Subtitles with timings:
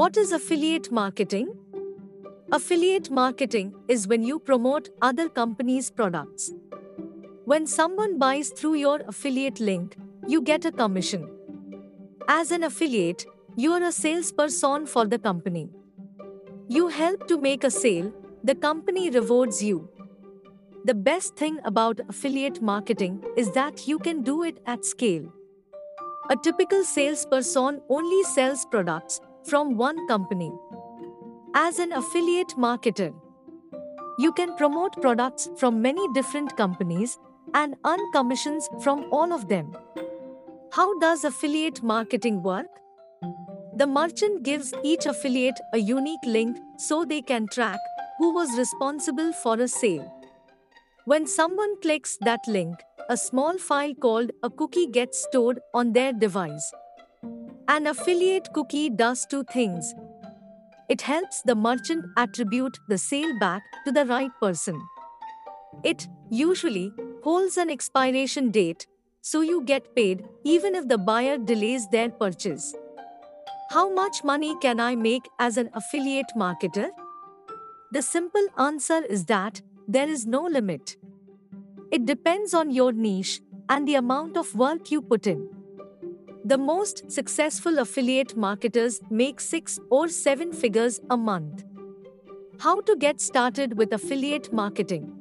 [0.00, 1.48] What is affiliate marketing?
[2.52, 6.54] Affiliate marketing is when you promote other companies' products.
[7.44, 11.28] When someone buys through your affiliate link, you get a commission.
[12.28, 13.26] As an affiliate,
[13.56, 15.68] you are a salesperson for the company.
[16.68, 18.10] You help to make a sale,
[18.42, 19.86] the company rewards you.
[20.86, 25.30] The best thing about affiliate marketing is that you can do it at scale.
[26.30, 30.52] A typical salesperson only sells products from one company.
[31.54, 33.12] As an affiliate marketer,
[34.18, 37.18] you can promote products from many different companies
[37.54, 39.72] and earn commissions from all of them.
[40.72, 42.66] How does affiliate marketing work?
[43.76, 47.78] The merchant gives each affiliate a unique link so they can track
[48.18, 50.14] who was responsible for a sale.
[51.06, 52.76] When someone clicks that link,
[53.08, 56.72] a small file called a cookie gets stored on their device.
[57.72, 59.94] An affiliate cookie does two things.
[60.88, 64.82] It helps the merchant attribute the sale back to the right person.
[65.84, 68.88] It, usually, holds an expiration date,
[69.20, 72.74] so you get paid even if the buyer delays their purchase.
[73.70, 76.88] How much money can I make as an affiliate marketer?
[77.92, 80.96] The simple answer is that there is no limit.
[81.92, 85.59] It depends on your niche and the amount of work you put in.
[86.42, 91.64] The most successful affiliate marketers make six or seven figures a month.
[92.60, 95.12] How to get started with affiliate marketing?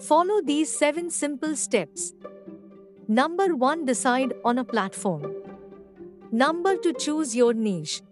[0.00, 2.14] Follow these seven simple steps.
[3.06, 5.34] Number 1 Decide on a platform.
[6.32, 8.02] Number 2 Choose your niche.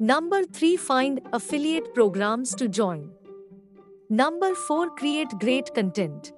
[0.00, 3.10] Number 3 Find affiliate programs to join.
[4.10, 6.32] Number 4 Create great content.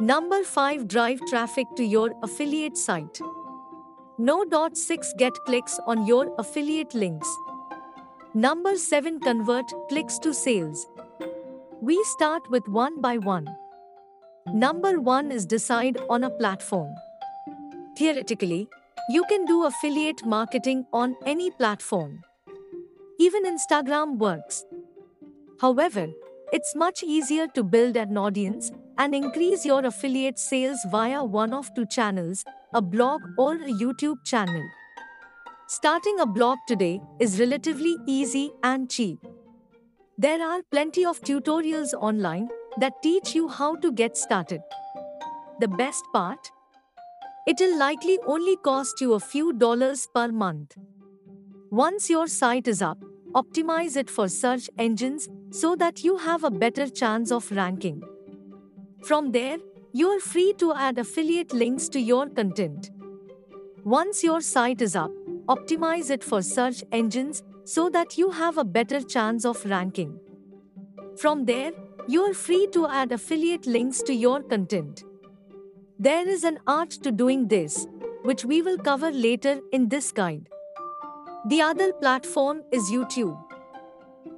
[0.00, 3.20] Number 5 Drive traffic to your affiliate site.
[4.22, 4.68] No.
[4.70, 7.26] 6 Get clicks on your affiliate links.
[8.34, 10.86] Number 7 Convert clicks to sales.
[11.80, 13.46] We start with one by one.
[14.52, 16.94] Number 1 is decide on a platform.
[17.96, 18.68] Theoretically,
[19.08, 22.22] you can do affiliate marketing on any platform.
[23.18, 24.66] Even Instagram works.
[25.62, 26.08] However,
[26.52, 31.72] it's much easier to build an audience and increase your affiliate sales via one of
[31.74, 34.62] two channels, a blog or a YouTube channel.
[35.66, 39.18] Starting a blog today is relatively easy and cheap.
[40.16, 42.48] There are plenty of tutorials online
[42.78, 44.60] that teach you how to get started.
[45.58, 46.52] The best part?
[47.48, 50.76] It'll likely only cost you a few dollars per month.
[51.70, 52.98] Once your site is up,
[53.34, 58.02] optimize it for search engines so that you have a better chance of ranking.
[59.02, 59.58] From there,
[59.92, 62.90] you're free to add affiliate links to your content.
[63.84, 65.10] Once your site is up,
[65.48, 70.18] optimize it for search engines so that you have a better chance of ranking.
[71.16, 71.72] From there,
[72.06, 75.04] you're free to add affiliate links to your content.
[75.98, 77.86] There is an art to doing this,
[78.22, 80.48] which we will cover later in this guide.
[81.48, 83.38] The other platform is YouTube.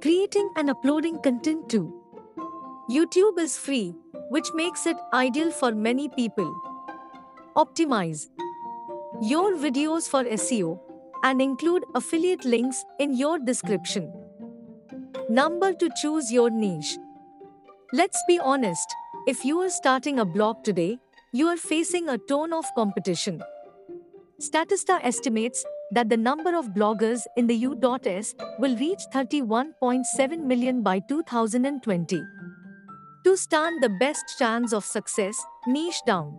[0.01, 1.93] Creating and uploading content too.
[2.89, 3.95] YouTube is free,
[4.33, 6.47] which makes it ideal for many people.
[7.55, 8.29] Optimize
[9.21, 10.79] your videos for SEO
[11.23, 14.11] and include affiliate links in your description.
[15.29, 16.97] Number to choose your niche.
[17.93, 18.95] Let's be honest,
[19.27, 20.97] if you are starting a blog today,
[21.31, 23.43] you are facing a ton of competition.
[24.41, 28.33] Statista estimates that the number of bloggers in the U.S.
[28.57, 32.42] will reach 31.7 million by 2020.
[33.23, 36.37] To stand the best chance of success, niche down.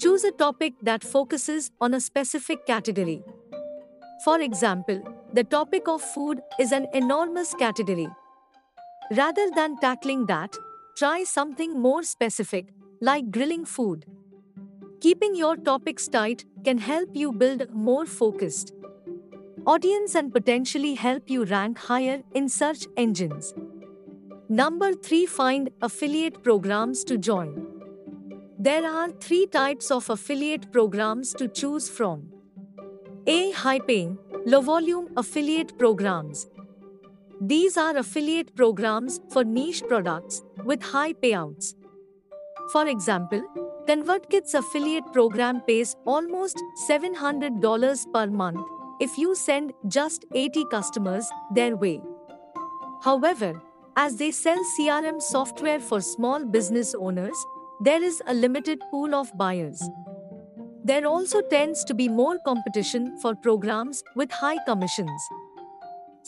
[0.00, 3.22] Choose a topic that focuses on a specific category.
[4.24, 5.00] For example,
[5.32, 8.08] the topic of food is an enormous category.
[9.16, 10.56] Rather than tackling that,
[10.98, 12.66] try something more specific,
[13.00, 14.04] like grilling food.
[15.00, 18.72] Keeping your topics tight can help you build more focused
[19.66, 23.52] audience and potentially help you rank higher in search engines.
[24.48, 27.66] Number 3 Find affiliate programs to join.
[28.56, 32.28] There are three types of affiliate programs to choose from.
[33.26, 33.50] A.
[33.50, 36.46] High paying, low volume affiliate programs.
[37.40, 41.74] These are affiliate programs for niche products with high payouts.
[42.70, 43.42] For example,
[43.88, 48.64] ConvertKit's affiliate program pays almost $700 per month
[49.00, 52.00] if you send just 80 customers their way.
[53.02, 53.60] However,
[53.96, 57.36] as they sell CRM software for small business owners,
[57.80, 59.82] there is a limited pool of buyers.
[60.84, 65.20] There also tends to be more competition for programs with high commissions.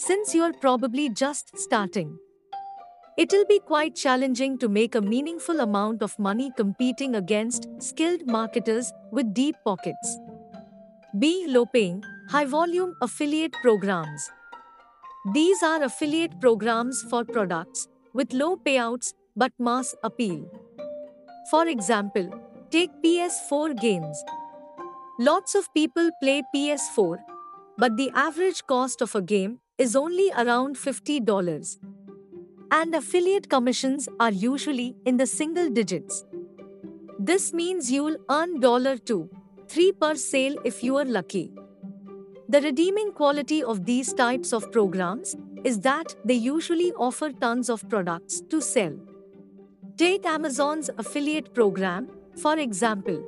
[0.00, 2.18] since you're probably just starting.
[3.18, 8.92] It'll be quite challenging to make a meaningful amount of money competing against skilled marketers
[9.10, 10.18] with deep pockets.
[11.18, 11.46] B.
[11.48, 14.30] Low paying, high volume affiliate programs.
[15.26, 20.48] These are affiliate programs for products with low payouts but mass appeal.
[21.50, 22.30] For example,
[22.70, 24.24] take PS4 games.
[25.18, 27.18] Lots of people play PS4,
[27.76, 31.78] but the average cost of a game is only around $50.
[32.70, 36.24] And affiliate commissions are usually in the single digits.
[37.18, 39.28] This means you'll earn $2,
[39.68, 41.52] 3 per sale if you are lucky.
[42.50, 47.86] The redeeming quality of these types of programs is that they usually offer tons of
[47.90, 48.94] products to sell.
[49.98, 52.08] Take Amazon's affiliate program,
[52.40, 53.22] for example.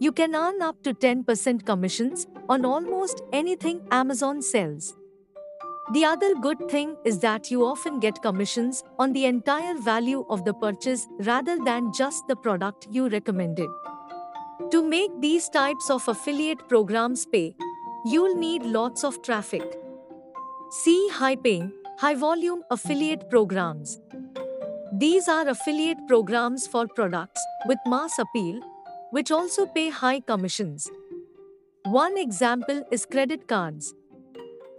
[0.00, 4.96] You can earn up to 10% commissions on almost anything Amazon sells.
[5.92, 10.44] The other good thing is that you often get commissions on the entire value of
[10.44, 13.68] the purchase rather than just the product you recommended.
[14.72, 17.54] To make these types of affiliate programs pay,
[18.06, 19.64] you'll need lots of traffic.
[20.70, 24.00] See high paying, high volume affiliate programs.
[24.92, 28.60] These are affiliate programs for products with mass appeal,
[29.10, 30.88] which also pay high commissions.
[31.82, 33.92] One example is credit cards.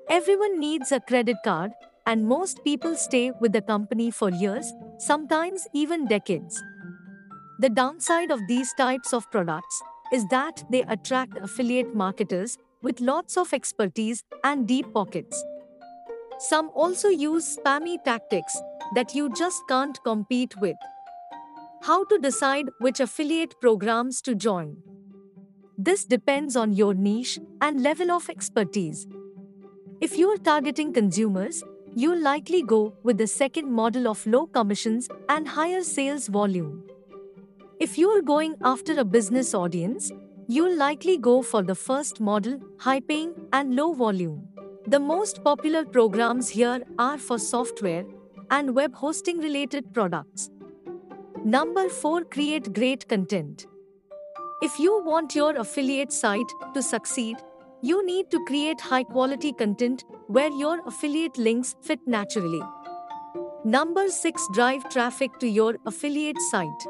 [0.10, 1.72] Everyone needs a credit card,
[2.06, 6.64] and most people stay with the company for years, sometimes even decades.
[7.60, 9.84] The downside of these types of products
[10.14, 15.44] is that they attract affiliate marketers with lots of expertise and deep pockets.
[16.40, 18.56] Some also use spammy tactics
[18.96, 20.76] that you just can't compete with.
[21.82, 24.78] How to decide which affiliate programs to join?
[25.78, 29.08] This depends on your niche and level of expertise.
[30.02, 31.64] If you are targeting consumers,
[31.96, 36.84] you'll likely go with the second model of low commissions and higher sales volume.
[37.80, 40.12] If you are going after a business audience,
[40.50, 44.48] You'll likely go for the first model, high paying and low volume.
[44.88, 48.06] The most popular programs here are for software
[48.50, 50.50] and web hosting related products.
[51.44, 53.68] Number 4 Create great content.
[54.62, 57.36] If you want your affiliate site to succeed,
[57.82, 62.62] you need to create high quality content where your affiliate links fit naturally.
[63.66, 66.88] Number 6 Drive traffic to your affiliate site.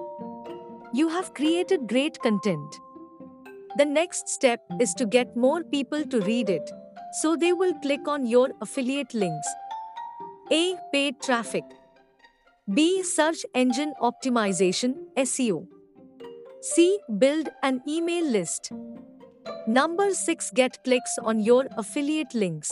[0.94, 2.80] You have created great content.
[3.78, 6.72] The next step is to get more people to read it,
[7.22, 9.48] so they will click on your affiliate links.
[10.52, 10.76] A.
[10.92, 11.64] Paid traffic.
[12.74, 13.04] B.
[13.04, 15.68] Search engine optimization SEO.
[16.62, 16.98] C.
[17.20, 18.72] Build an email list.
[19.68, 20.52] Number 6.
[20.56, 22.72] Get clicks on your affiliate links.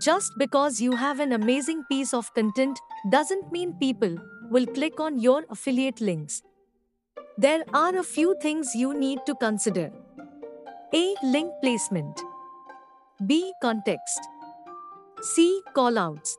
[0.00, 2.78] Just because you have an amazing piece of content
[3.10, 4.16] doesn't mean people
[4.48, 6.40] will click on your affiliate links.
[7.40, 9.92] There are a few things you need to consider.
[10.92, 11.14] A.
[11.22, 12.20] Link placement.
[13.28, 13.52] B.
[13.62, 14.18] Context.
[15.22, 15.62] C.
[15.72, 16.30] Callouts.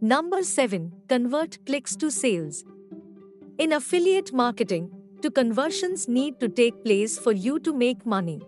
[0.00, 0.90] Number 7.
[1.10, 2.64] Convert clicks to sales.
[3.58, 4.90] In affiliate marketing,
[5.20, 8.40] two conversions need to take place for you to make money.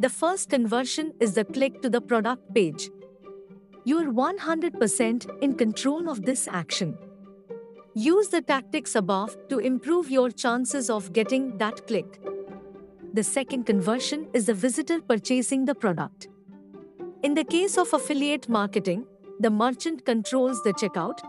[0.00, 2.90] The first conversion is the click to the product page.
[3.84, 6.98] You're 100% in control of this action.
[7.98, 12.20] Use the tactics above to improve your chances of getting that click.
[13.14, 16.28] The second conversion is the visitor purchasing the product.
[17.22, 19.06] In the case of affiliate marketing,
[19.40, 21.20] the merchant controls the checkout,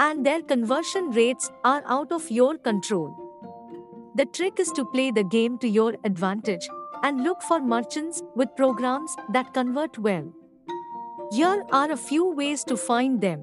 [0.00, 3.14] and their conversion rates are out of your control.
[4.14, 6.66] The trick is to play the game to your advantage
[7.02, 10.32] and look for merchants with programs that convert well.
[11.30, 13.42] Here are a few ways to find them.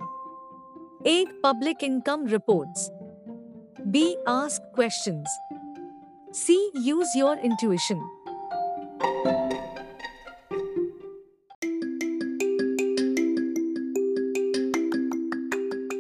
[1.06, 1.26] A.
[1.42, 2.90] Public income reports.
[3.92, 4.16] B.
[4.26, 5.28] Ask questions.
[6.32, 6.72] C.
[6.76, 8.00] Use your intuition.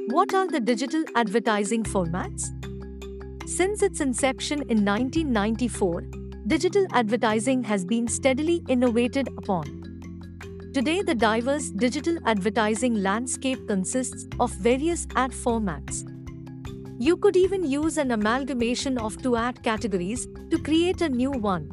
[0.07, 2.45] What are the digital advertising formats?
[3.45, 6.01] Since its inception in 1994,
[6.47, 9.72] digital advertising has been steadily innovated upon.
[10.73, 16.01] Today, the diverse digital advertising landscape consists of various ad formats.
[16.99, 21.69] You could even use an amalgamation of two ad categories to create a new one.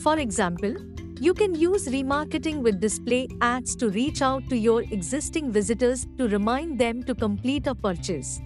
[0.00, 0.74] For example,
[1.20, 6.26] you can use remarketing with display ads to reach out to your existing visitors to
[6.26, 8.40] remind them to complete a purchase.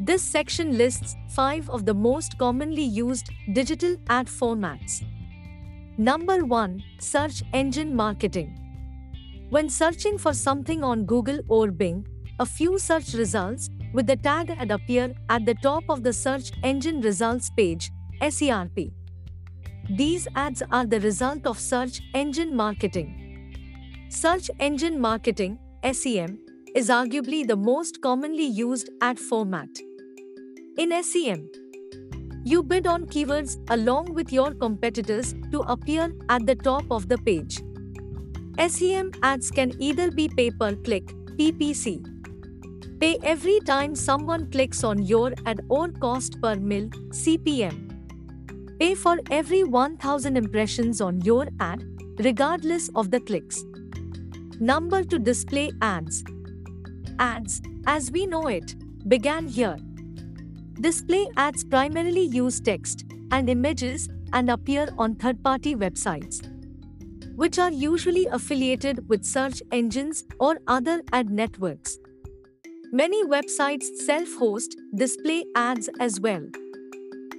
[0.00, 5.04] This section lists five of the most commonly used digital ad formats.
[5.98, 8.54] Number 1 Search Engine Marketing.
[9.48, 12.06] When searching for something on Google or Bing,
[12.38, 16.52] a few search results with the tag ad appear at the top of the search
[16.62, 18.92] engine results page, SERP.
[19.88, 23.56] These ads are the result of search engine marketing.
[24.10, 26.38] Search engine marketing, SEM,
[26.74, 29.70] is arguably the most commonly used ad format.
[30.76, 31.48] In SEM,
[32.50, 37.18] you bid on keywords along with your competitors to appear at the top of the
[37.18, 37.60] page.
[38.68, 41.06] SEM ads can either be pay per click,
[41.38, 42.06] PPC.
[43.00, 46.88] Pay every time someone clicks on your ad or cost per mil,
[47.22, 48.78] CPM.
[48.78, 51.84] Pay for every 1000 impressions on your ad,
[52.20, 53.64] regardless of the clicks.
[54.60, 56.22] Number to display ads.
[57.18, 58.76] Ads, as we know it,
[59.08, 59.76] began here.
[60.80, 66.46] Display ads primarily use text and images and appear on third party websites,
[67.34, 71.96] which are usually affiliated with search engines or other ad networks.
[72.92, 76.46] Many websites self host display ads as well.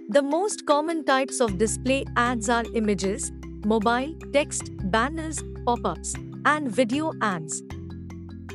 [0.09, 3.31] The most common types of display ads are images,
[3.65, 6.15] mobile, text, banners, pop ups,
[6.45, 7.61] and video ads.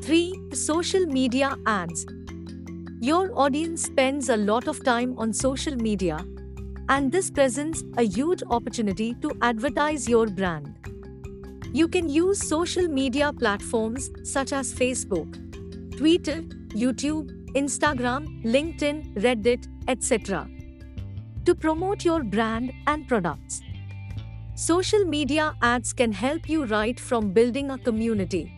[0.02, 0.34] 3.
[0.52, 2.04] Social media ads.
[3.02, 6.24] Your audience spends a lot of time on social media,
[6.88, 10.76] and this presents a huge opportunity to advertise your brand.
[11.72, 15.34] You can use social media platforms such as Facebook,
[15.96, 16.42] Twitter,
[16.84, 20.48] YouTube, Instagram, LinkedIn, Reddit, etc.
[21.44, 23.62] to promote your brand and products.
[24.54, 28.56] Social media ads can help you right from building a community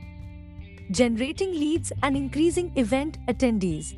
[0.91, 3.95] generating leads and increasing event attendees,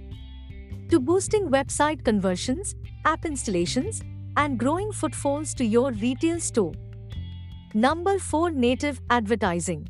[0.88, 2.74] to boosting website conversions,
[3.04, 4.02] app installations,
[4.36, 6.72] and growing footfalls to your retail store.
[7.74, 9.88] Number 4 Native Advertising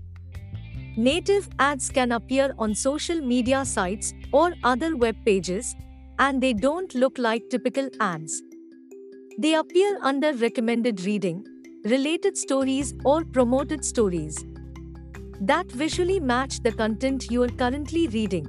[0.97, 5.77] Native ads can appear on social media sites or other web pages,
[6.19, 8.43] and they don't look like typical ads.
[9.39, 11.47] They appear under recommended reading,
[11.85, 14.45] related stories, or promoted stories
[15.41, 18.47] that visually match the content you are currently reading.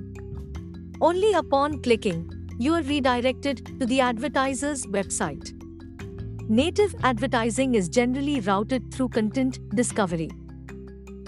[1.01, 5.53] Only upon clicking, you are redirected to the advertiser's website.
[6.49, 10.29] Native advertising is generally routed through content discovery.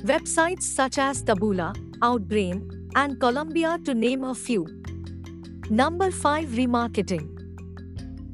[0.04, 4.66] Websites such as Taboola, Outbrain, and Colombia to name a few.
[5.70, 7.28] Number 5 Remarketing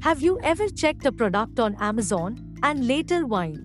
[0.02, 3.56] Have you ever checked a product on Amazon and later while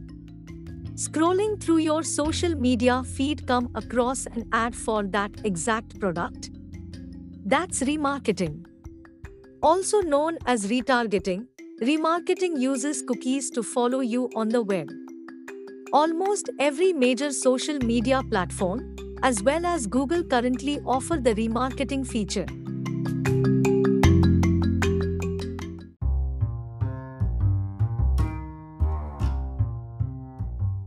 [0.95, 6.51] Scrolling through your social media feed come across an ad for that exact product?
[7.45, 8.70] That's remarketing.
[9.63, 11.45] Also known as retargeting,
[11.83, 14.89] remarketing uses cookies to follow you on the web.
[15.93, 22.47] Almost every major social media platform, as well as Google currently offer the remarketing feature.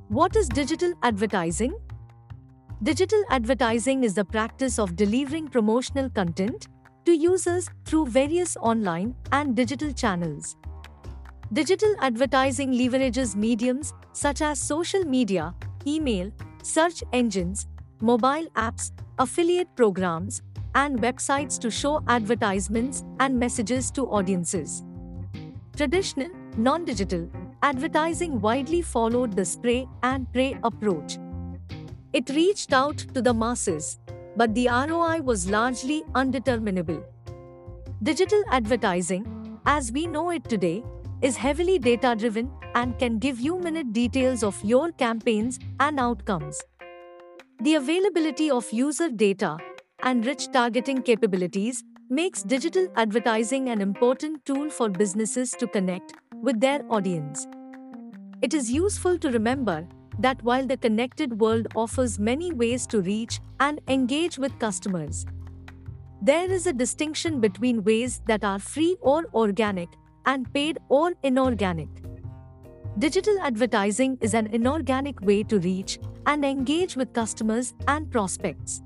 [0.09, 1.79] What is digital advertising?
[2.83, 6.67] Digital advertising is the practice of delivering promotional content
[7.05, 10.57] to users through various online and digital channels.
[11.53, 15.55] Digital advertising leverages mediums such as social media,
[15.87, 16.33] email,
[16.63, 17.67] search engines,
[18.01, 20.43] mobile apps, affiliate programs,
[20.75, 24.83] and websites to show advertisements and messages to audiences.
[25.77, 27.29] Traditional, non digital,
[27.63, 31.19] advertising widely followed the spray and pray approach.
[32.13, 33.99] It reached out to the masses,
[34.37, 37.03] but the ROI was largely undeterminable.
[38.03, 40.83] Digital advertising, as we know it today,
[41.23, 46.61] is heavily data driven and can give you minute details of your campaigns and outcomes.
[47.63, 49.57] The availability of user data
[50.03, 56.13] and rich targeting capabilities makes digital advertising an important tool for businesses to connect
[56.43, 57.47] with their audience.
[58.43, 59.87] It is useful to remember
[60.19, 65.27] that while the connected world offers many ways to reach and engage with customers,
[66.23, 69.89] there is a distinction between ways that are free or organic
[70.27, 71.89] and paid or inorganic.
[72.99, 78.84] Digital advertising is an inorganic way to reach and engage with customers and prospects.